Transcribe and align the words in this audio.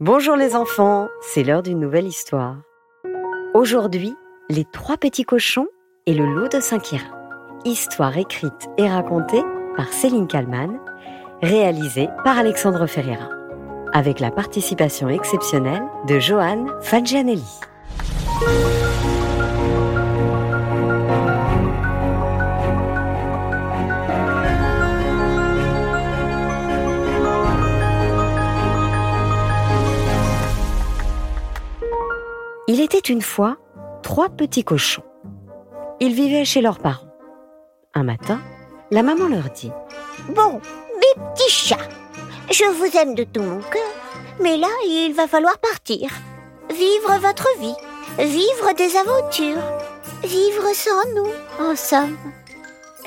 Bonjour 0.00 0.34
les 0.34 0.56
enfants, 0.56 1.06
c'est 1.20 1.44
l'heure 1.44 1.62
d'une 1.62 1.78
nouvelle 1.78 2.08
histoire. 2.08 2.56
Aujourd'hui, 3.54 4.12
les 4.50 4.64
trois 4.64 4.96
petits 4.96 5.22
cochons 5.22 5.68
et 6.06 6.14
le 6.14 6.26
loup 6.26 6.48
de 6.48 6.58
Saint-Quirin. 6.58 7.16
Histoire 7.64 8.18
écrite 8.18 8.68
et 8.76 8.88
racontée 8.88 9.44
par 9.76 9.92
Céline 9.92 10.26
Kallmann, 10.26 10.80
réalisée 11.42 12.08
par 12.24 12.36
Alexandre 12.36 12.88
Ferreira, 12.88 13.28
avec 13.92 14.18
la 14.18 14.32
participation 14.32 15.08
exceptionnelle 15.08 15.84
de 16.08 16.18
Johan 16.18 16.66
Fagianelli. 16.80 17.44
Était 32.84 32.98
une 32.98 33.22
fois 33.22 33.56
trois 34.02 34.28
petits 34.28 34.62
cochons. 34.62 35.04
Ils 36.00 36.12
vivaient 36.12 36.44
chez 36.44 36.60
leurs 36.60 36.80
parents. 36.80 37.08
Un 37.94 38.02
matin, 38.02 38.42
la 38.90 39.02
maman 39.02 39.26
leur 39.26 39.48
dit 39.48 39.72
Bon, 40.28 40.60
mes 41.00 41.22
petits 41.24 41.48
chats, 41.48 41.88
je 42.50 42.64
vous 42.64 42.94
aime 42.98 43.14
de 43.14 43.24
tout 43.24 43.40
mon 43.40 43.60
cœur, 43.60 43.90
mais 44.38 44.58
là, 44.58 44.68
il 44.84 45.14
va 45.14 45.26
falloir 45.26 45.56
partir. 45.56 46.10
Vivre 46.68 47.18
votre 47.22 47.48
vie, 47.58 47.74
vivre 48.18 48.74
des 48.76 48.94
aventures, 48.98 49.64
vivre 50.22 50.74
sans 50.74 51.10
nous, 51.14 51.66
en 51.66 51.74
somme. 51.76 52.18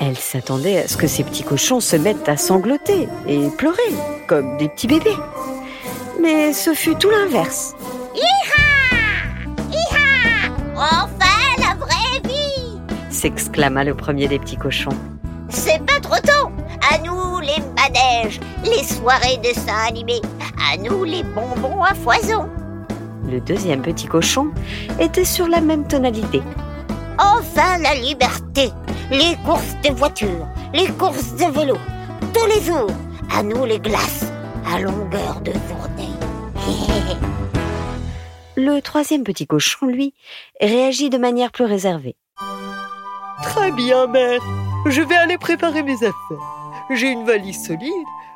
Elle 0.00 0.18
s'attendait 0.18 0.78
à 0.78 0.88
ce 0.88 0.96
que 0.96 1.06
ces 1.06 1.22
petits 1.22 1.44
cochons 1.44 1.78
se 1.78 1.94
mettent 1.94 2.28
à 2.28 2.36
sangloter 2.36 3.08
et 3.28 3.48
pleurer, 3.56 3.94
comme 4.26 4.56
des 4.56 4.70
petits 4.70 4.88
bébés. 4.88 5.16
Mais 6.20 6.52
ce 6.52 6.74
fut 6.74 6.96
tout 6.96 7.10
l'inverse. 7.10 7.76
Enfin, 10.78 11.58
la 11.58 11.74
vraie 11.74 12.20
vie 12.22 12.78
s'exclama 13.10 13.82
le 13.82 13.94
premier 13.96 14.28
des 14.28 14.38
petits 14.38 14.56
cochons. 14.56 14.96
C'est 15.48 15.84
pas 15.84 15.98
trop 16.00 16.20
tôt 16.24 16.52
À 16.88 16.98
nous 16.98 17.40
les 17.40 17.60
manèges, 17.76 18.38
les 18.62 18.84
soirées 18.84 19.38
de 19.38 19.42
dessins 19.42 19.88
animés, 19.88 20.22
à 20.70 20.76
nous 20.76 21.02
les 21.02 21.24
bonbons 21.24 21.82
à 21.82 21.94
foison. 21.94 22.48
Le 23.28 23.40
deuxième 23.40 23.82
petit 23.82 24.06
cochon 24.06 24.52
était 25.00 25.24
sur 25.24 25.48
la 25.48 25.60
même 25.60 25.84
tonalité. 25.88 26.42
Enfin 27.18 27.78
la 27.78 27.96
liberté, 27.96 28.70
les 29.10 29.36
courses 29.44 29.76
de 29.82 29.92
voitures, 29.92 30.46
les 30.72 30.86
courses 30.92 31.34
de 31.34 31.52
vélo, 31.58 31.76
tous 32.32 32.46
les 32.46 32.62
jours, 32.62 32.92
à 33.36 33.42
nous 33.42 33.64
les 33.64 33.80
glaces, 33.80 34.26
à 34.72 34.78
longueur 34.78 35.40
de 35.40 35.52
journée. 35.52 36.17
Le 38.60 38.80
troisième 38.80 39.22
petit 39.22 39.46
cochon, 39.46 39.86
lui, 39.86 40.14
réagit 40.60 41.10
de 41.10 41.16
manière 41.16 41.52
plus 41.52 41.64
réservée. 41.64 42.16
Très 43.44 43.70
bien, 43.70 44.08
mère. 44.08 44.40
Je 44.84 45.00
vais 45.00 45.14
aller 45.14 45.38
préparer 45.38 45.84
mes 45.84 45.94
affaires. 45.94 46.12
J'ai 46.90 47.06
une 47.06 47.24
valise 47.24 47.64
solide. 47.64 47.92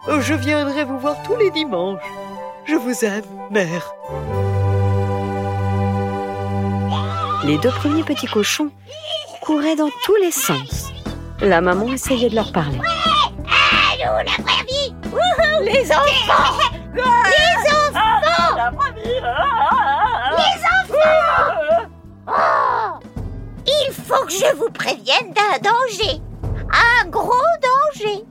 Je 0.07 0.35
viendrai 0.35 0.85
vous 0.85 1.01
voir 1.01 1.21
tous 1.25 1.35
les 1.35 1.51
dimanches. 1.51 2.01
Je 2.67 2.77
vous 2.77 3.05
aime, 3.05 3.25
mère. 3.51 3.93
Les 7.43 7.59
deux 7.59 7.73
premiers 7.73 8.05
petits 8.05 8.29
cochons 8.29 8.71
couraient 9.41 9.75
dans 9.75 9.91
tous 10.05 10.17
les 10.23 10.31
sens. 10.31 10.93
La 11.41 11.61
maman 11.61 11.93
essayait 11.93 12.31
de 12.31 12.37
leur 12.37 12.53
parler. 12.53 12.79
Allô, 12.79 14.19
la 14.19 14.45
vraie 14.45 14.65
vie 14.69 14.95
Les 15.65 15.91
enfants 15.91 16.59
Les 16.95 17.03
enfants 17.73 18.21
Les 18.23 18.63
enfants 18.63 20.02
Oh 22.27 22.99
Il 23.67 23.93
faut 23.93 24.25
que 24.27 24.33
je 24.33 24.57
vous 24.57 24.71
prévienne 24.71 25.33
d'un 25.35 25.59
danger 25.59 26.21
Un 26.71 27.09
gros 27.09 27.33
danger 27.63 28.25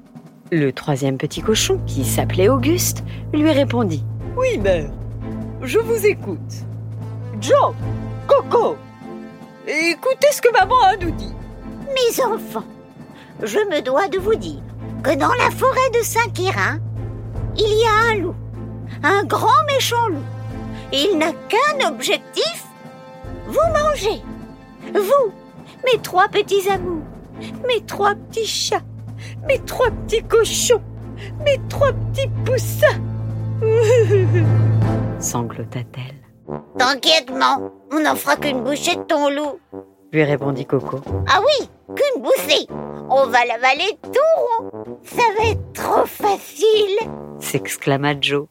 Le 0.51 0.71
troisième 0.71 1.17
petit 1.17 1.41
cochon, 1.41 1.79
qui 1.85 2.03
s'appelait 2.05 2.49
Auguste, 2.49 3.03
lui 3.33 3.51
répondit. 3.51 4.03
Oui, 4.35 4.57
mère. 4.57 4.89
Je 5.61 5.79
vous 5.79 6.05
écoute. 6.05 6.39
Joe, 7.39 7.73
Coco, 8.27 8.77
écoutez 9.67 10.27
ce 10.31 10.41
que 10.41 10.51
maman 10.53 10.81
a 10.83 10.97
nous 10.97 11.11
dit. 11.11 11.33
Mes 11.87 12.23
enfants, 12.23 12.63
je 13.41 13.57
me 13.69 13.81
dois 13.81 14.07
de 14.07 14.17
vous 14.19 14.35
dire 14.35 14.61
que 15.03 15.15
dans 15.15 15.33
la 15.33 15.49
forêt 15.51 15.89
de 15.93 16.03
Saint-Quirin, 16.03 16.79
il 17.57 17.67
y 17.67 17.85
a 17.85 18.11
un 18.11 18.15
loup, 18.21 18.35
un 19.03 19.23
grand 19.23 19.63
méchant 19.67 20.07
loup. 20.07 20.23
Il 20.93 21.17
n'a 21.17 21.31
qu'un 21.47 21.87
objectif, 21.87 22.65
vous 23.47 23.59
manger. 23.73 24.21
Vous, 24.93 25.31
mes 25.85 26.01
trois 26.01 26.27
petits 26.27 26.69
amours, 26.69 27.03
mes 27.67 27.81
trois 27.85 28.13
petits 28.15 28.45
chats, 28.45 28.81
mes 29.47 29.59
trois 29.59 29.89
petits 29.89 30.23
cochons, 30.23 30.81
mes 31.45 31.59
trois 31.69 31.91
petits 31.93 32.27
poussins. 32.45 32.99
Sanglota-t-elle. 35.19 36.15
T'inquiète, 36.77 37.29
man, 37.31 37.69
on 37.91 37.99
n'en 38.01 38.15
fera 38.15 38.35
qu'une 38.35 38.63
bouchée 38.63 38.95
de 38.95 39.03
ton 39.03 39.29
loup. 39.29 39.59
Lui 40.11 40.23
répondit 40.23 40.65
Coco. 40.65 40.99
Ah 41.29 41.39
oui, 41.41 41.69
qu'une 41.95 42.21
bouffée. 42.21 42.67
On 43.09 43.27
va 43.27 43.45
l'avaler 43.45 43.97
tout 44.03 44.19
rond. 44.37 44.97
Ça 45.03 45.21
va 45.37 45.49
être 45.51 45.73
trop 45.73 46.05
facile. 46.05 46.97
s'exclama 47.39 48.19
Joe. 48.19 48.47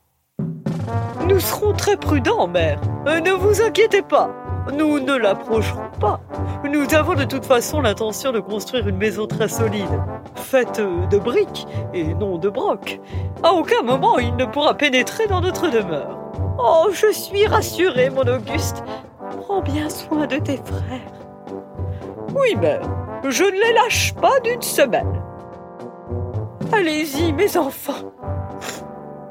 Nous 1.30 1.38
serons 1.38 1.72
très 1.72 1.96
prudents, 1.96 2.48
mère. 2.48 2.80
Euh, 3.06 3.20
ne 3.20 3.30
vous 3.30 3.62
inquiétez 3.62 4.02
pas. 4.02 4.30
Nous 4.76 4.98
ne 4.98 5.14
l'approcherons 5.14 5.88
pas. 6.00 6.20
Nous 6.68 6.92
avons 6.92 7.14
de 7.14 7.22
toute 7.22 7.44
façon 7.44 7.80
l'intention 7.80 8.32
de 8.32 8.40
construire 8.40 8.88
une 8.88 8.96
maison 8.96 9.28
très 9.28 9.46
solide, 9.46 10.02
faite 10.34 10.80
de 10.80 11.18
briques 11.18 11.68
et 11.94 12.14
non 12.14 12.36
de 12.36 12.48
broc. 12.48 13.00
À 13.44 13.52
aucun 13.52 13.82
moment 13.82 14.18
il 14.18 14.34
ne 14.34 14.44
pourra 14.44 14.74
pénétrer 14.74 15.28
dans 15.28 15.40
notre 15.40 15.70
demeure. 15.70 16.18
Oh, 16.58 16.88
je 16.92 17.12
suis 17.12 17.46
rassurée, 17.46 18.10
mon 18.10 18.22
Auguste. 18.22 18.82
Prends 19.42 19.62
bien 19.62 19.88
soin 19.88 20.26
de 20.26 20.36
tes 20.36 20.56
frères. 20.56 21.12
Oui, 22.34 22.56
mère, 22.56 22.82
je 23.28 23.44
ne 23.44 23.50
les 23.50 23.72
lâche 23.72 24.14
pas 24.14 24.40
d'une 24.40 24.62
semaine. 24.62 25.22
Allez-y, 26.72 27.32
mes 27.32 27.56
enfants. 27.56 28.12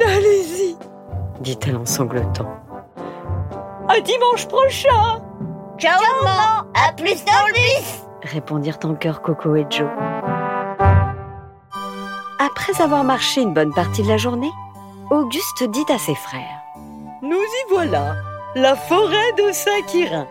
Allez-y. 0.01 0.77
Dit-elle 1.39 1.77
en 1.77 1.85
sanglotant. 1.85 2.49
À 3.87 3.99
dimanche 4.01 4.47
prochain. 4.47 5.21
Ciao, 5.77 5.99
maman. 6.23 6.67
À 6.75 6.91
plus 6.93 7.23
dans 7.25 7.47
le 7.47 7.53
bus. 7.53 8.03
répondirent 8.21 8.79
en 8.83 8.95
chœur 8.95 9.21
Coco 9.21 9.55
et 9.55 9.65
Joe. 9.69 9.89
Après 12.39 12.81
avoir 12.81 13.03
marché 13.03 13.41
une 13.41 13.53
bonne 13.53 13.73
partie 13.73 14.03
de 14.03 14.07
la 14.07 14.17
journée, 14.17 14.51
Auguste 15.09 15.63
dit 15.63 15.85
à 15.89 15.97
ses 15.97 16.15
frères. 16.15 16.61
Nous 17.21 17.35
y 17.35 17.69
voilà, 17.69 18.15
la 18.55 18.75
forêt 18.75 19.33
de 19.37 19.51
Saint-Quirin. 19.51 20.27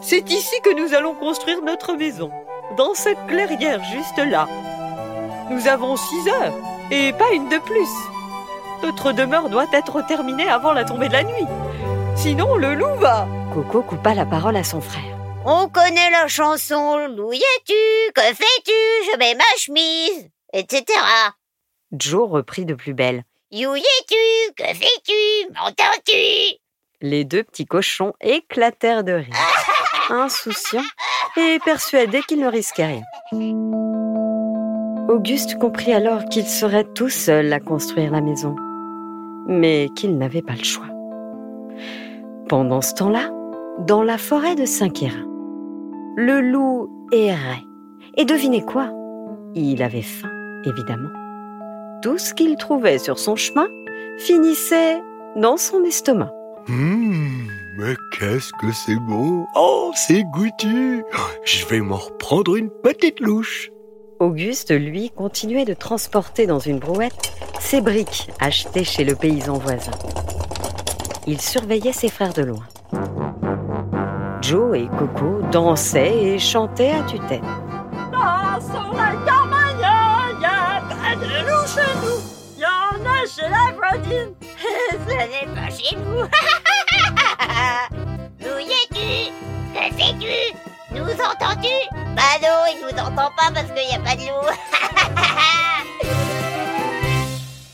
C'est 0.00 0.28
ici 0.30 0.54
que 0.64 0.74
nous 0.74 0.94
allons 0.94 1.14
construire 1.14 1.62
notre 1.62 1.94
maison, 1.94 2.30
dans 2.76 2.94
cette 2.94 3.26
clairière 3.26 3.82
juste 3.84 4.18
là. 4.18 4.48
Nous 5.50 5.68
avons 5.68 5.96
six 5.96 6.28
heures, 6.28 6.54
et 6.90 7.12
pas 7.12 7.32
une 7.32 7.48
de 7.48 7.58
plus. 7.58 7.88
Notre 8.82 9.12
demeure 9.12 9.48
doit 9.48 9.66
être 9.72 10.06
terminée 10.06 10.48
avant 10.48 10.72
la 10.72 10.84
tombée 10.84 11.08
de 11.08 11.12
la 11.12 11.24
nuit. 11.24 11.46
Sinon, 12.16 12.56
le 12.56 12.74
loup 12.74 12.94
va. 12.98 13.26
Coco 13.54 13.82
coupa 13.82 14.14
la 14.14 14.26
parole 14.26 14.56
à 14.56 14.64
son 14.64 14.80
frère. 14.80 15.02
On 15.44 15.68
connaît 15.68 16.10
la 16.10 16.28
chanson 16.28 17.08
Louis 17.08 17.38
es-tu? 17.38 18.12
Que 18.14 18.22
fais-tu? 18.22 18.72
Je 19.12 19.18
mets 19.18 19.34
ma 19.34 19.56
chemise 19.56 20.28
etc. 20.52 20.84
Joe 21.92 22.28
reprit 22.30 22.64
de 22.64 22.74
plus 22.74 22.94
belle. 22.94 23.24
You 23.50 23.74
es-tu? 23.74 24.54
Que 24.56 24.64
fais-tu? 24.64 25.52
M'entends-tu? 25.54 26.58
Les 27.00 27.24
deux 27.24 27.42
petits 27.42 27.66
cochons 27.66 28.12
éclatèrent 28.20 29.02
de 29.04 29.12
rire, 29.12 29.34
insouciants 30.10 30.84
et 31.36 31.58
persuadés 31.64 32.22
qu'ils 32.22 32.40
ne 32.40 32.46
risquaient 32.46 32.86
rien. 32.86 33.02
Auguste 35.08 35.58
comprit 35.58 35.92
alors 35.92 36.24
qu'il 36.26 36.46
serait 36.46 36.86
tout 36.94 37.10
seul 37.10 37.52
à 37.52 37.58
construire 37.60 38.12
la 38.12 38.20
maison, 38.20 38.54
mais 39.46 39.88
qu'il 39.94 40.18
n'avait 40.18 40.42
pas 40.42 40.54
le 40.54 40.64
choix. 40.64 40.86
Pendant 42.48 42.80
ce 42.80 42.94
temps-là, 42.94 43.30
dans 43.86 44.02
la 44.02 44.18
forêt 44.18 44.54
de 44.54 44.64
Saint-Quirin, 44.64 45.26
le 46.16 46.40
loup 46.40 46.88
errait. 47.12 47.64
Et 48.16 48.24
devinez 48.24 48.62
quoi? 48.62 48.90
Il 49.54 49.82
avait 49.82 50.02
faim, 50.02 50.30
évidemment. 50.64 51.08
Tout 52.02 52.18
ce 52.18 52.34
qu'il 52.34 52.56
trouvait 52.56 52.98
sur 52.98 53.18
son 53.18 53.36
chemin 53.36 53.66
finissait 54.18 55.00
dans 55.36 55.56
son 55.56 55.82
estomac. 55.84 56.32
Hum, 56.68 57.48
mais 57.78 57.94
qu'est-ce 58.12 58.52
que 58.60 58.70
c'est 58.72 59.00
bon 59.08 59.46
Oh, 59.56 59.90
c'est 59.94 60.22
goûtu 60.24 61.02
Je 61.44 61.66
vais 61.66 61.80
m'en 61.80 61.96
reprendre 61.96 62.56
une 62.56 62.70
petite 62.70 63.18
louche. 63.20 63.71
Auguste, 64.22 64.70
lui, 64.70 65.10
continuait 65.10 65.64
de 65.64 65.74
transporter 65.74 66.46
dans 66.46 66.60
une 66.60 66.78
brouette 66.78 67.32
ses 67.58 67.80
briques 67.80 68.30
achetées 68.38 68.84
chez 68.84 69.02
le 69.02 69.16
paysan 69.16 69.54
voisin. 69.54 69.90
Il 71.26 71.40
surveillait 71.40 71.92
ses 71.92 72.08
frères 72.08 72.32
de 72.32 72.42
loin. 72.42 72.62
Joe 74.40 74.78
et 74.78 74.86
Coco 74.96 75.42
dansaient 75.50 76.34
et 76.34 76.38
chantaient 76.38 76.92
à 76.92 77.02
tue-tête. 77.02 77.42
Chez 83.34 83.48
la 83.48 83.72
Brodine. 83.72 84.34
Ce 84.90 85.14
n'est 85.14 85.54
pas 85.54 85.70
chez. 85.70 85.96
Nous 91.22 91.28
entends-tu 91.28 91.68
Bah 92.16 92.38
non, 92.42 92.64
il 92.72 92.80
nous 92.82 92.98
entend 92.98 93.30
pas 93.36 93.50
parce 93.54 93.66
qu'il 93.66 93.86
n'y 93.86 93.94
a 93.94 94.00
pas 94.00 94.16
de 94.16 94.22
loup. 94.22 94.48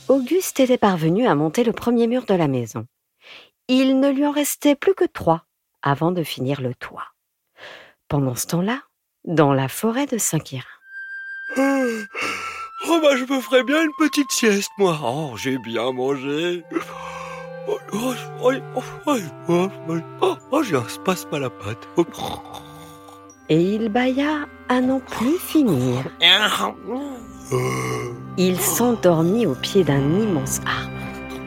Auguste 0.09 0.61
était 0.61 0.77
parvenu 0.77 1.27
à 1.27 1.35
monter 1.35 1.65
le 1.65 1.73
premier 1.73 2.07
mur 2.07 2.25
de 2.27 2.35
la 2.35 2.47
maison. 2.49 2.87
Il 3.69 4.01
ne 4.01 4.11
lui 4.11 4.27
en 4.27 4.33
restait 4.33 4.75
plus 4.75 4.95
que 4.95 5.05
trois 5.05 5.45
avant 5.83 6.11
de 6.11 6.23
finir 6.23 6.61
le 6.61 6.75
toit. 6.75 7.07
Pendant 8.09 8.35
ce 8.35 8.47
temps-là, 8.49 8.83
dans 9.25 9.55
la 9.55 9.69
forêt 9.69 10.07
de 10.07 10.19
Saint-Quirin. 10.19 10.65
Oh 11.57 13.01
bah 13.03 13.17
je 13.17 13.25
me 13.25 13.41
ferais 13.41 13.65
bien 13.65 13.83
une 13.83 13.93
petite 13.99 14.31
sieste 14.31 14.71
moi. 14.79 14.99
Oh 15.03 15.35
j'ai 15.37 15.59
bien 15.59 15.93
mangé. 15.93 16.65
Oh, 17.67 17.79
oh, 17.93 18.15
oh, 18.43 18.53
oh, 18.75 18.83
oh, 19.07 19.19
oh, 19.49 19.69
oh, 20.21 20.37
oh, 20.51 20.63
j'ai 20.63 20.77
un 20.77 20.89
spasme 20.89 21.35
à 21.35 21.39
la 21.39 21.51
patte. 21.51 21.89
Oh. 21.97 22.05
Et 23.49 23.61
il 23.61 23.89
bâilla 23.89 24.47
à 24.69 24.81
n'en 24.81 25.01
plus 25.01 25.39
finir. 25.39 26.05
Il 28.37 28.61
s'endormit 28.61 29.47
au 29.47 29.55
pied 29.55 29.85
d'un 29.85 30.01
immense 30.01 30.61
arbre, 30.67 30.93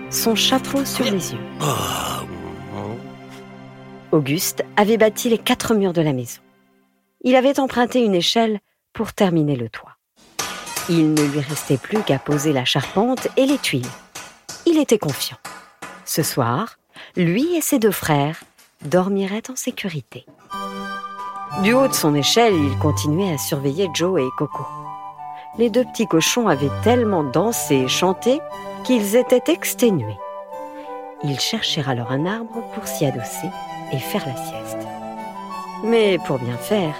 son 0.09 0.35
chapeau 0.35 0.83
sur 0.83 1.05
les 1.05 1.33
yeux. 1.33 1.39
Auguste 4.11 4.63
avait 4.75 4.97
bâti 4.97 5.29
les 5.29 5.37
quatre 5.37 5.75
murs 5.75 5.93
de 5.93 6.01
la 6.01 6.13
maison. 6.13 6.41
Il 7.23 7.35
avait 7.35 7.59
emprunté 7.59 8.03
une 8.03 8.15
échelle 8.15 8.59
pour 8.93 9.13
terminer 9.13 9.55
le 9.55 9.69
toit. 9.69 9.95
Il 10.89 11.13
ne 11.13 11.21
lui 11.21 11.39
restait 11.39 11.77
plus 11.77 12.01
qu'à 12.01 12.17
poser 12.17 12.51
la 12.51 12.65
charpente 12.65 13.27
et 13.37 13.45
les 13.45 13.59
tuiles. 13.59 13.85
Il 14.65 14.79
était 14.79 14.97
confiant. 14.97 15.37
Ce 16.03 16.23
soir, 16.23 16.77
lui 17.15 17.55
et 17.55 17.61
ses 17.61 17.79
deux 17.79 17.91
frères 17.91 18.43
dormiraient 18.83 19.49
en 19.49 19.55
sécurité. 19.55 20.25
Du 21.59 21.73
haut 21.73 21.87
de 21.87 21.93
son 21.93 22.15
échelle, 22.15 22.55
il 22.55 22.77
continuait 22.79 23.33
à 23.33 23.37
surveiller 23.37 23.89
Joe 23.93 24.19
et 24.21 24.29
Coco. 24.37 24.65
Les 25.57 25.69
deux 25.69 25.83
petits 25.83 26.07
cochons 26.07 26.47
avaient 26.47 26.71
tellement 26.81 27.23
dansé 27.23 27.75
et 27.75 27.87
chanté 27.87 28.39
qu'ils 28.83 29.15
étaient 29.17 29.51
exténués. 29.51 30.17
Ils 31.23 31.39
cherchèrent 31.39 31.89
alors 31.89 32.11
un 32.11 32.25
arbre 32.25 32.63
pour 32.73 32.87
s'y 32.87 33.05
adosser 33.05 33.49
et 33.91 33.99
faire 33.99 34.25
la 34.25 34.35
sieste. 34.35 34.87
Mais 35.83 36.17
pour 36.25 36.39
bien 36.39 36.57
faire, 36.57 36.95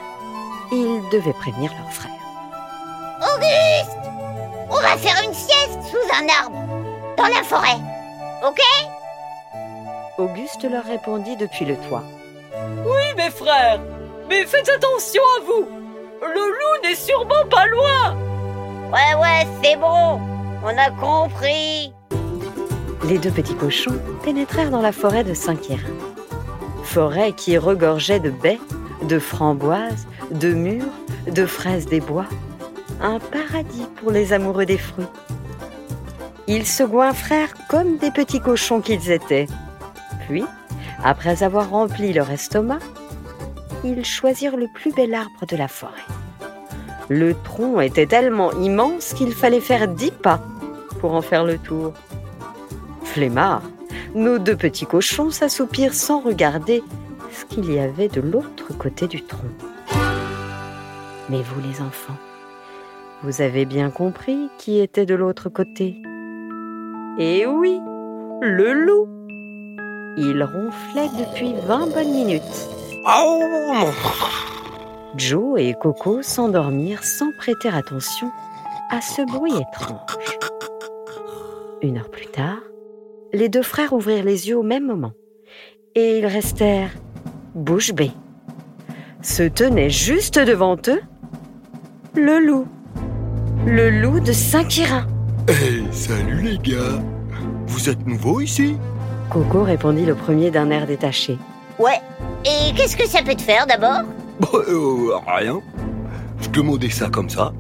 ils 0.72 1.02
devaient 1.12 1.34
prévenir 1.34 1.72
leur 1.80 1.92
frère. 1.92 2.12
Auguste 3.20 3.98
On 4.70 4.76
va 4.76 4.98
faire 4.98 5.16
une 5.26 5.34
sieste 5.34 5.80
sous 5.90 6.14
un 6.14 6.28
arbre, 6.44 6.68
dans 7.18 7.28
la 7.28 7.42
forêt. 7.44 7.80
Ok? 8.48 8.62
Auguste 10.18 10.70
leur 10.70 10.84
répondit 10.84 11.38
depuis 11.38 11.66
le 11.66 11.78
toit. 11.78 12.04
Oui, 12.86 13.16
mes 13.16 13.32
frères, 13.32 13.80
mais 14.32 14.46
faites 14.46 14.70
attention 14.70 15.22
à 15.38 15.44
vous. 15.46 15.68
Le 16.22 16.52
loup 16.58 16.88
n'est 16.88 16.96
sûrement 16.96 17.46
pas 17.50 17.66
loin. 17.66 18.16
Ouais, 18.94 19.22
ouais, 19.22 19.46
c'est 19.62 19.76
bon. 19.76 20.22
On 20.64 20.78
a 20.78 20.90
compris. 20.92 21.92
Les 23.10 23.18
deux 23.18 23.32
petits 23.32 23.56
cochons 23.56 24.00
pénétrèrent 24.24 24.72
dans 24.72 24.82
la 24.82 24.94
forêt 24.94 25.26
de 25.26 25.34
Saint-Quirin. 25.34 25.98
Forêt 26.86 27.34
qui 27.34 27.58
regorgeait 27.58 28.22
de 28.22 28.30
baies, 28.30 28.62
de 29.04 29.20
framboises, 29.20 30.08
de 30.32 30.54
mûres, 30.54 30.86
de 31.28 31.46
fraises 31.46 31.88
des 31.88 32.00
bois. 32.00 32.28
Un 33.02 33.20
paradis 33.20 33.88
pour 33.98 34.12
les 34.12 34.32
amoureux 34.32 34.66
des 34.66 34.78
fruits. 34.78 35.08
Ils 36.48 36.66
se 36.66 36.84
goinfrèrent 36.84 37.54
comme 37.68 37.98
des 37.98 38.12
petits 38.12 38.40
cochons 38.40 38.80
qu'ils 38.80 39.12
étaient. 39.12 39.48
Puis, 40.26 40.46
après 41.04 41.44
avoir 41.44 41.70
rempli 41.70 42.14
leur 42.14 42.32
estomac, 42.32 42.80
ils 43.84 44.06
choisirent 44.06 44.58
le 44.58 44.68
plus 44.68 44.94
bel 44.94 45.14
arbre 45.14 45.46
de 45.48 45.56
la 45.56 45.68
forêt. 45.68 46.06
Le 47.10 47.34
tronc 47.34 47.82
était 47.82 48.06
tellement 48.06 48.52
immense 48.54 49.14
qu'il 49.14 49.34
fallait 49.34 49.60
faire 49.60 49.88
dix 49.88 50.12
pas 50.12 50.42
pour 51.00 51.14
en 51.14 51.22
faire 51.22 51.44
le 51.44 51.58
tour. 51.58 51.94
Flemmard, 53.04 53.64
nos 54.16 54.38
deux 54.38 54.56
petits 54.56 54.86
cochons 54.86 55.32
s'assoupirent 55.32 55.94
sans 55.94 56.22
regarder 56.22 56.84
ce 57.32 57.46
qu'il 57.46 57.72
y 57.72 57.80
avait 57.80 58.08
de 58.08 58.22
l'autre 58.22 58.78
côté 58.78 59.08
du 59.08 59.24
tronc. 59.24 59.50
Mais 61.30 61.42
vous 61.42 61.62
les 61.62 61.82
enfants, 61.82 62.18
vous 63.24 63.42
avez 63.42 63.66
bien 63.66 63.90
compris 63.90 64.50
qui 64.58 64.80
était 64.80 65.06
de 65.06 65.16
l'autre 65.16 65.50
côté. 65.50 65.96
Eh 67.20 67.46
oui, 67.46 67.80
le 68.42 68.74
loup. 68.74 69.08
Il 70.18 70.44
ronflait 70.44 71.10
depuis 71.20 71.54
vingt 71.68 71.88
bonnes 71.88 72.12
minutes. 72.12 72.42
Oh, 73.06 73.90
Joe 75.16 75.60
et 75.60 75.74
Coco 75.80 76.22
s'endormirent 76.22 77.04
sans 77.04 77.32
prêter 77.38 77.70
attention 77.70 78.32
à 78.90 79.02
ce 79.02 79.22
bruit 79.26 79.54
étrange. 79.54 80.00
Une 81.82 81.98
heure 81.98 82.10
plus 82.10 82.28
tard, 82.28 82.60
les 83.34 83.50
deux 83.50 83.64
frères 83.64 83.94
ouvrirent 83.94 84.24
les 84.24 84.50
yeux 84.50 84.58
au 84.58 84.64
même 84.64 84.86
moment 84.86 85.14
et 85.96 86.20
ils 86.20 86.26
restèrent 86.26 86.92
bouche 87.56 87.94
bée. 87.94 88.12
Se 89.22 89.44
tenait 89.44 89.90
juste 89.90 90.40
devant 90.40 90.78
eux 90.88 91.02
le 92.16 92.40
loup. 92.40 92.68
Le 93.66 93.90
loup 93.90 94.20
de 94.20 94.32
Saint-Quirin. 94.32 95.08
Hey, 95.48 95.84
salut 95.92 96.42
les 96.42 96.58
gars. 96.58 97.02
Vous 97.68 97.90
êtes 97.90 98.06
nouveaux 98.06 98.42
ici? 98.42 98.76
Coco 99.30 99.64
répondit 99.64 100.06
le 100.06 100.16
premier 100.16 100.52
d'un 100.52 100.70
air 100.72 100.88
détaché. 100.88 101.38
Ouais. 101.80 102.00
Et 102.46 102.74
qu'est-ce 102.76 102.96
que 102.98 103.08
ça 103.08 103.22
peut 103.22 103.36
te 103.36 103.42
faire 103.42 103.68
d'abord 103.68 104.02
Bah, 104.40 104.48
euh, 104.68 105.16
rien. 105.28 105.62
Je 106.42 106.50
demandais 106.50 106.90
ça 106.90 107.10
comme 107.10 107.30
ça. 107.30 107.52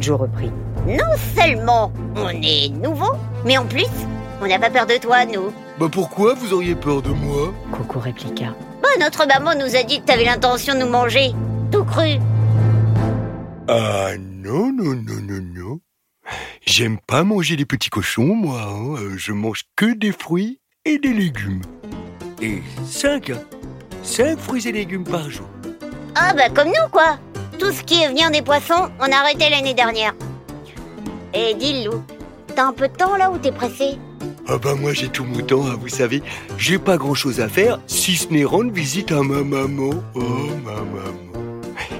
Joe 0.00 0.18
reprit. 0.20 0.50
Non 0.86 1.16
seulement 1.36 1.92
on 2.16 2.28
est 2.42 2.68
nouveau, 2.70 3.12
mais 3.44 3.56
en 3.58 3.64
plus, 3.66 3.86
on 4.42 4.46
n'a 4.46 4.58
pas 4.58 4.70
peur 4.70 4.86
de 4.86 4.96
toi, 5.00 5.24
nous. 5.26 5.52
Bah 5.78 5.86
pourquoi 5.90 6.34
vous 6.34 6.52
auriez 6.52 6.74
peur 6.74 7.02
de 7.02 7.10
moi 7.10 7.52
Coco 7.72 7.98
répliqua. 8.00 8.54
Bah, 8.82 8.88
notre 9.00 9.26
maman 9.26 9.52
nous 9.58 9.76
a 9.76 9.82
dit 9.82 10.00
que 10.00 10.04
t'avais 10.06 10.24
l'intention 10.24 10.74
de 10.74 10.80
nous 10.80 10.88
manger. 10.88 11.32
Tout 11.72 11.84
cru. 11.84 12.18
Ah 13.68 14.10
non, 14.18 14.72
non, 14.72 14.94
non, 14.94 15.20
non, 15.22 15.40
non. 15.54 15.80
J'aime 16.66 16.98
pas 17.06 17.24
manger 17.24 17.56
des 17.56 17.64
petits 17.66 17.90
cochons, 17.90 18.34
moi. 18.34 18.60
hein. 18.62 18.94
Euh, 19.00 19.14
Je 19.16 19.32
mange 19.32 19.62
que 19.76 19.94
des 19.94 20.12
fruits 20.12 20.60
et 20.84 20.98
des 20.98 21.12
légumes. 21.12 21.62
Et 22.42 22.62
cinq, 22.86 23.32
hein. 24.04 24.06
cinq 24.06 24.38
fruits 24.38 24.66
et 24.68 24.72
légumes 24.72 25.04
par 25.04 25.28
jour. 25.30 25.46
Ah 26.14 26.32
bah 26.34 26.48
comme 26.54 26.68
nous, 26.68 26.88
quoi. 26.90 27.18
Tout 27.58 27.70
ce 27.72 27.82
qui 27.82 28.02
est 28.02 28.08
venir 28.08 28.30
des 28.30 28.42
poissons, 28.42 28.88
on 29.00 29.04
a 29.12 29.16
arrêté 29.16 29.48
l'année 29.50 29.74
dernière. 29.74 30.14
Et 31.32 31.54
dis 31.54 31.84
Lou, 31.84 32.02
t'as 32.54 32.66
un 32.66 32.72
peu 32.72 32.88
de 32.88 32.94
temps 32.96 33.16
là 33.16 33.30
où 33.30 33.38
t'es 33.38 33.52
pressé? 33.52 33.98
Ah 34.48 34.58
bah 34.58 34.74
moi 34.74 34.92
j'ai 34.92 35.08
tout 35.08 35.24
mon 35.24 35.40
temps, 35.40 35.64
hein, 35.66 35.76
vous 35.80 35.88
savez. 35.88 36.22
J'ai 36.58 36.78
pas 36.78 36.96
grand 36.96 37.14
chose 37.14 37.40
à 37.40 37.48
faire 37.48 37.78
si 37.86 38.16
ce 38.16 38.28
n'est 38.28 38.44
rendre 38.44 38.72
visite 38.72 39.10
à 39.12 39.22
ma 39.22 39.42
maman. 39.42 39.90
Oh 40.14 40.20
ma 40.64 40.72
maman. 40.72 41.18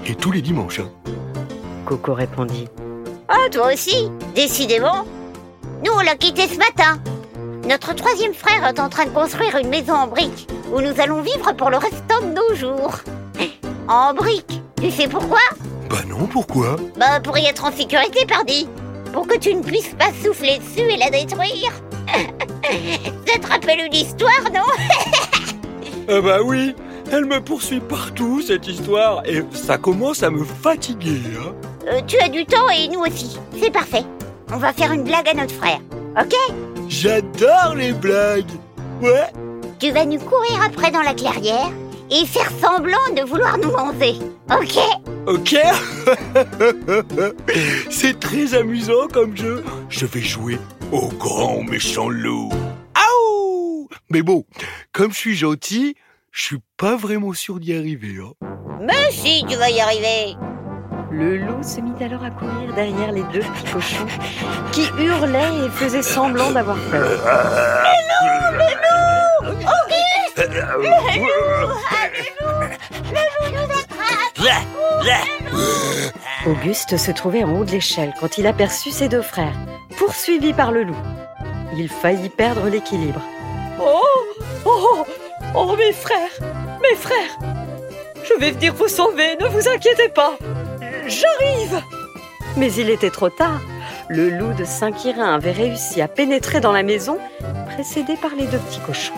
Et 0.06 0.14
tous 0.14 0.30
les 0.30 0.42
dimanches. 0.42 0.80
hein. 0.80 0.90
Coco 1.86 2.14
répondit. 2.14 2.68
Ah, 3.28 3.48
toi 3.50 3.72
aussi 3.72 4.10
Décidément. 4.34 5.04
Nous, 5.84 5.92
on 5.92 6.00
l'a 6.00 6.14
quitté 6.16 6.42
ce 6.46 6.58
matin. 6.58 7.00
Notre 7.68 7.94
troisième 7.94 8.34
frère 8.34 8.66
est 8.66 8.78
en 8.80 8.88
train 8.90 9.06
de 9.06 9.10
construire 9.10 9.56
une 9.56 9.68
maison 9.68 9.94
en 9.94 10.06
briques 10.06 10.46
où 10.72 10.80
nous 10.80 11.00
allons 11.00 11.20
vivre 11.22 11.52
pour 11.56 11.70
le 11.70 11.76
restant 11.76 12.20
de 12.22 12.34
nos 12.34 12.54
jours. 12.54 12.94
En 13.86 14.14
briques. 14.14 14.62
Tu 14.80 14.90
sais 14.90 15.06
pourquoi? 15.08 15.40
Bah 15.90 15.98
non, 16.08 16.26
pourquoi? 16.26 16.76
Bah 16.98 17.20
pour 17.22 17.36
y 17.36 17.44
être 17.44 17.66
en 17.66 17.70
sécurité, 17.72 18.24
pardi. 18.26 18.66
Pour 19.12 19.26
que 19.26 19.36
tu 19.38 19.54
ne 19.54 19.62
puisses 19.62 19.94
pas 19.98 20.08
souffler 20.24 20.58
dessus 20.58 20.90
et 20.90 20.96
la 20.96 21.10
détruire. 21.10 21.70
Ça 23.26 23.38
te 23.38 23.46
rappelle 23.46 23.80
une 23.86 23.94
histoire, 23.94 24.42
non? 24.54 24.62
Ah 26.08 26.20
bah 26.22 26.38
oui, 26.42 26.74
elle 27.12 27.26
me 27.26 27.40
poursuit 27.40 27.80
partout 27.80 28.40
cette 28.40 28.66
histoire 28.66 29.22
et 29.26 29.42
ça 29.52 29.76
commence 29.76 30.22
à 30.22 30.30
me 30.30 30.44
fatiguer. 30.44 31.20
Hein. 31.38 31.52
Euh, 31.86 32.00
Tu 32.06 32.18
as 32.20 32.28
du 32.30 32.46
temps 32.46 32.68
et 32.70 32.88
nous 32.88 33.00
aussi. 33.00 33.38
C'est 33.60 33.70
parfait. 33.70 34.04
On 34.50 34.56
va 34.56 34.72
faire 34.72 34.92
une 34.92 35.04
blague 35.04 35.28
à 35.28 35.34
notre 35.34 35.54
frère. 35.54 35.80
Ok? 36.18 36.34
J'adore 36.88 37.74
les 37.76 37.92
blagues. 37.92 38.50
Ouais. 39.02 39.30
Tu 39.84 39.90
vas 39.90 40.06
nous 40.06 40.18
courir 40.18 40.62
après 40.64 40.90
dans 40.90 41.02
la 41.02 41.12
clairière 41.12 41.70
et 42.10 42.24
faire 42.24 42.50
semblant 42.58 42.96
de 43.14 43.20
vouloir 43.20 43.58
nous 43.58 43.70
manger. 43.70 44.14
Ok? 44.50 44.78
Ok? 45.26 45.56
C'est 47.90 48.18
très 48.18 48.54
amusant 48.54 49.08
comme 49.12 49.36
jeu. 49.36 49.62
Je 49.90 50.06
vais 50.06 50.22
jouer 50.22 50.58
au 50.90 51.08
grand 51.08 51.62
méchant 51.64 52.08
loup. 52.08 52.48
Aouh 52.94 53.86
Mais 54.08 54.22
bon, 54.22 54.46
comme 54.92 55.12
je 55.12 55.18
suis 55.18 55.36
gentil, 55.36 55.96
je 56.30 56.44
suis 56.44 56.60
pas 56.78 56.96
vraiment 56.96 57.34
sûr 57.34 57.60
d'y 57.60 57.74
arriver. 57.74 58.16
Hein. 58.22 58.32
Mais 58.80 59.10
si, 59.10 59.44
tu 59.46 59.54
vas 59.58 59.68
y 59.68 59.80
arriver. 59.80 60.34
Le 61.10 61.36
loup 61.36 61.62
se 61.62 61.82
mit 61.82 62.02
alors 62.02 62.24
à 62.24 62.30
courir 62.30 62.72
derrière 62.74 63.12
les 63.12 63.22
deux 63.24 63.40
petits 63.40 63.70
cochons 63.70 64.06
qui 64.72 64.88
hurlaient 64.98 65.66
et 65.66 65.68
faisaient 65.68 66.02
semblant 66.02 66.52
d'avoir 66.52 66.78
peur. 66.90 67.20
Auguste 76.46 76.96
se 76.96 77.10
trouvait 77.10 77.44
en 77.44 77.58
haut 77.58 77.64
de 77.64 77.70
l'échelle 77.70 78.12
quand 78.20 78.38
il 78.38 78.46
aperçut 78.46 78.90
ses 78.90 79.08
deux 79.08 79.22
frères, 79.22 79.54
poursuivis 79.96 80.52
par 80.52 80.72
le 80.72 80.84
loup. 80.84 80.96
Il 81.76 81.88
faillit 81.88 82.28
perdre 82.28 82.68
l'équilibre. 82.68 83.20
Oh 83.80 84.02
Oh 84.64 85.06
Oh, 85.54 85.76
mes 85.76 85.92
frères 85.92 86.18
Mes 86.82 86.96
frères 86.96 87.38
Je 88.24 88.38
vais 88.38 88.50
venir 88.50 88.74
vous 88.74 88.88
sauver, 88.88 89.36
ne 89.40 89.46
vous 89.46 89.68
inquiétez 89.68 90.08
pas 90.08 90.36
J'arrive 91.06 91.82
Mais 92.56 92.72
il 92.74 92.90
était 92.90 93.10
trop 93.10 93.30
tard. 93.30 93.60
Le 94.08 94.28
loup 94.28 94.52
de 94.52 94.64
Saint-Quirin 94.64 95.34
avait 95.34 95.52
réussi 95.52 96.02
à 96.02 96.08
pénétrer 96.08 96.60
dans 96.60 96.72
la 96.72 96.82
maison, 96.82 97.18
précédé 97.74 98.16
par 98.16 98.34
les 98.36 98.46
deux 98.46 98.58
petits 98.58 98.80
cochons. 98.86 99.14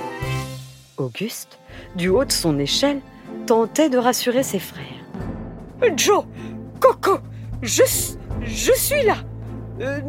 Auguste, 0.97 1.59
du 1.95 2.09
haut 2.09 2.25
de 2.25 2.33
son 2.33 2.59
échelle, 2.59 3.01
tentait 3.47 3.91
de 3.91 3.99
rassurer 3.99 4.43
ses 4.43 4.59
frères. 4.59 4.83
Joe 5.95 6.25
Coco 6.81 7.19
Je, 7.63 7.83
suis 8.45 9.03
là 9.05 9.17
Euh, 9.81 10.01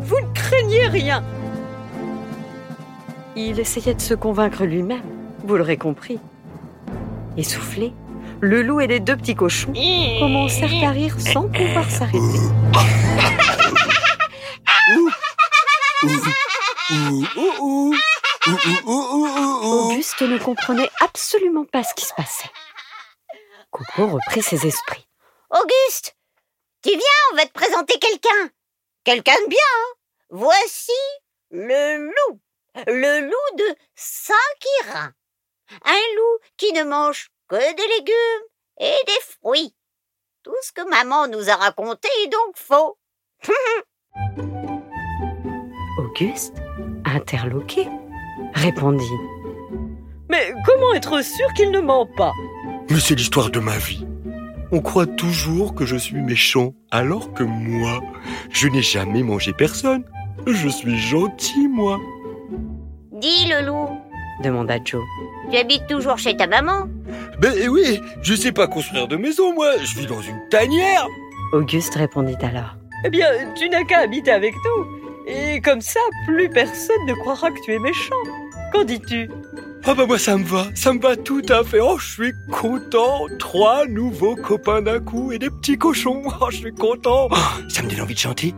Vous 0.00 0.20
ne 0.20 0.32
craignez 0.34 0.88
rien 0.88 1.22
Il 3.36 3.60
essayait 3.60 3.94
de 3.94 4.00
se 4.00 4.14
convaincre 4.14 4.64
lui-même, 4.64 5.02
vous 5.44 5.56
l'aurez 5.56 5.76
compris. 5.76 6.18
Essoufflé, 7.36 7.92
le 8.40 8.62
loup 8.62 8.80
et 8.80 8.88
les 8.88 8.98
deux 8.98 9.16
petits 9.16 9.36
cochons 9.36 9.72
commencèrent 10.18 10.84
à 10.84 10.90
rire 10.90 11.14
sans 11.20 11.48
pouvoir 11.48 11.88
s'arrêter. 11.88 12.18
Auguste 19.62 20.22
ne 20.22 20.38
comprenait 20.38 20.90
absolument 21.00 21.64
pas 21.64 21.82
ce 21.82 21.94
qui 21.94 22.04
se 22.04 22.14
passait. 22.14 22.50
Coco 23.70 24.06
reprit 24.06 24.42
ses 24.42 24.66
esprits. 24.66 25.08
Auguste, 25.50 26.16
tu 26.82 26.90
viens, 26.90 27.00
on 27.32 27.36
va 27.36 27.46
te 27.46 27.52
présenter 27.52 27.98
quelqu'un. 27.98 28.50
Quelqu'un 29.04 29.40
de 29.42 29.48
bien, 29.48 29.58
hein. 29.58 29.94
Voici 30.30 30.92
le 31.50 31.98
loup. 32.06 32.40
Le 32.86 33.20
loup 33.20 33.56
de 33.56 33.76
Saint-Quirin. 33.94 35.12
Un 35.84 36.14
loup 36.16 36.38
qui 36.56 36.72
ne 36.72 36.84
mange 36.84 37.30
que 37.48 37.56
des 37.56 37.88
légumes 37.96 38.46
et 38.78 38.96
des 39.06 39.20
fruits. 39.20 39.74
Tout 40.42 40.56
ce 40.62 40.72
que 40.72 40.88
maman 40.88 41.26
nous 41.28 41.48
a 41.50 41.56
raconté 41.56 42.08
est 42.22 42.28
donc 42.28 42.56
faux. 42.56 42.98
Auguste, 45.98 46.54
interloqué, 47.14 47.88
répondit. 48.54 49.04
Mais 50.30 50.52
comment 50.64 50.94
être 50.94 51.22
sûr 51.24 51.46
qu'il 51.54 51.70
ne 51.70 51.80
ment 51.80 52.06
pas? 52.16 52.32
Mais 52.90 53.00
c'est 53.00 53.14
l'histoire 53.14 53.50
de 53.50 53.60
ma 53.60 53.76
vie. 53.76 54.04
On 54.72 54.80
croit 54.80 55.06
toujours 55.06 55.74
que 55.74 55.86
je 55.86 55.96
suis 55.96 56.20
méchant, 56.20 56.74
alors 56.90 57.32
que 57.32 57.44
moi, 57.44 58.00
je 58.50 58.68
n'ai 58.68 58.82
jamais 58.82 59.22
mangé 59.22 59.52
personne. 59.52 60.04
Je 60.46 60.68
suis 60.68 60.98
gentil, 60.98 61.68
moi. 61.68 62.00
Dis 63.12 63.46
le 63.48 63.66
loup, 63.66 63.88
demanda 64.42 64.78
Joe. 64.84 65.02
tu 65.50 65.56
habites 65.56 65.86
toujours 65.86 66.18
chez 66.18 66.36
ta 66.36 66.46
maman? 66.46 66.88
Ben 67.40 67.68
oui, 67.68 68.00
je 68.22 68.34
sais 68.34 68.52
pas 68.52 68.66
construire 68.66 69.06
de 69.06 69.16
maison, 69.16 69.54
moi. 69.54 69.72
Je 69.82 69.98
vis 69.98 70.06
dans 70.06 70.20
une 70.20 70.40
tanière. 70.50 71.06
Auguste 71.52 71.94
répondit 71.94 72.36
alors. 72.42 72.76
Eh 73.04 73.10
bien, 73.10 73.28
tu 73.54 73.68
n'as 73.68 73.84
qu'à 73.84 74.00
habiter 74.00 74.30
avec 74.30 74.54
nous. 74.54 74.86
Et 75.26 75.60
comme 75.60 75.80
ça, 75.80 76.00
plus 76.26 76.48
personne 76.50 77.04
ne 77.06 77.14
croira 77.14 77.50
que 77.50 77.60
tu 77.64 77.72
es 77.72 77.78
méchant. 77.78 78.14
Qu'en 78.72 78.84
dis-tu? 78.84 79.30
Ah 79.86 79.94
bah 79.94 80.06
moi 80.06 80.18
ça 80.18 80.38
me 80.38 80.44
va, 80.44 80.66
ça 80.74 80.94
me 80.94 81.00
va 81.00 81.14
tout 81.14 81.42
à 81.50 81.62
fait. 81.62 81.78
Oh, 81.80 81.98
je 81.98 82.12
suis 82.12 82.32
content. 82.50 83.26
Trois 83.38 83.86
nouveaux 83.86 84.34
copains 84.34 84.80
d'un 84.80 84.98
coup 84.98 85.30
et 85.30 85.38
des 85.38 85.50
petits 85.50 85.76
cochons. 85.76 86.22
Oh, 86.40 86.46
je 86.50 86.56
suis 86.56 86.74
content. 86.74 87.28
Oh, 87.30 87.36
ça 87.68 87.82
me 87.82 87.90
donne 87.90 88.00
envie 88.00 88.14
de 88.14 88.18
chanter. 88.18 88.54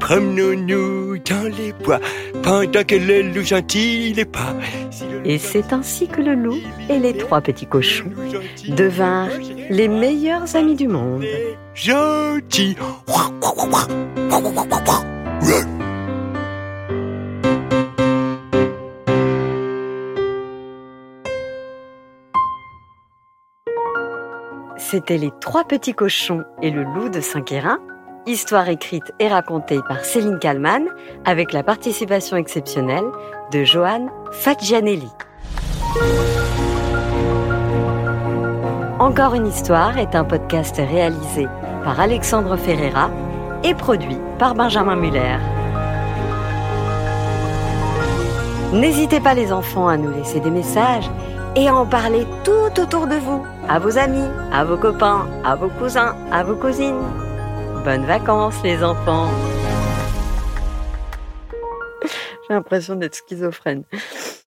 Promenons-nous 0.00 1.18
dans 1.18 1.56
les 1.56 1.72
bois 1.72 2.00
pendant 2.42 2.84
que 2.84 2.94
le 2.94 3.22
loup 3.22 3.42
gentil 3.42 4.14
est 4.16 4.24
pas. 4.24 4.54
Si 4.90 5.04
Et 5.24 5.38
c'est 5.38 5.72
ainsi 5.72 6.08
que 6.08 6.20
le 6.20 6.34
loup 6.34 6.58
et 6.88 6.98
les 6.98 7.16
trois 7.16 7.40
petits 7.40 7.66
cochons 7.66 8.10
devinrent 8.68 9.30
les 9.70 9.88
meilleurs 9.88 10.56
amis 10.56 10.76
du 10.76 10.88
monde. 10.88 11.24
Gentil. 11.74 12.76
C'étaient 24.90 25.18
les 25.18 25.32
trois 25.42 25.64
petits 25.64 25.92
cochons 25.92 26.44
et 26.62 26.70
le 26.70 26.82
loup 26.82 27.10
de 27.10 27.20
Saint-Quérin, 27.20 27.78
histoire 28.24 28.70
écrite 28.70 29.12
et 29.18 29.28
racontée 29.28 29.80
par 29.86 30.02
Céline 30.02 30.38
Kallmann 30.38 30.86
avec 31.26 31.52
la 31.52 31.62
participation 31.62 32.38
exceptionnelle 32.38 33.04
de 33.52 33.64
Johan 33.64 34.06
Faggianelli. 34.32 35.10
Encore 38.98 39.34
une 39.34 39.46
histoire 39.46 39.98
est 39.98 40.14
un 40.14 40.24
podcast 40.24 40.76
réalisé 40.78 41.46
par 41.84 42.00
Alexandre 42.00 42.56
Ferreira 42.56 43.10
et 43.64 43.74
produit 43.74 44.16
par 44.38 44.54
Benjamin 44.54 44.96
Muller. 44.96 45.36
N'hésitez 48.72 49.20
pas 49.20 49.34
les 49.34 49.52
enfants 49.52 49.88
à 49.88 49.98
nous 49.98 50.10
laisser 50.10 50.40
des 50.40 50.50
messages 50.50 51.10
et 51.56 51.70
en 51.70 51.86
parler 51.86 52.26
tout 52.44 52.80
autour 52.80 53.06
de 53.06 53.16
vous, 53.16 53.44
à 53.68 53.78
vos 53.78 53.98
amis, 53.98 54.28
à 54.52 54.64
vos 54.64 54.76
copains, 54.76 55.28
à 55.44 55.54
vos 55.54 55.68
cousins, 55.68 56.16
à 56.30 56.44
vos 56.44 56.56
cousines. 56.56 57.02
Bonnes 57.84 58.06
vacances 58.06 58.62
les 58.62 58.82
enfants. 58.82 59.28
J'ai 62.02 62.54
l'impression 62.54 62.96
d'être 62.96 63.16
schizophrène. 63.16 63.84